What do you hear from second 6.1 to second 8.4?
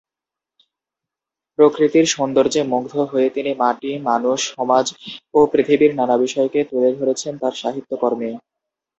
বিষয়কে তুলে ধরেছেন তার সাহিত্যকর্মে।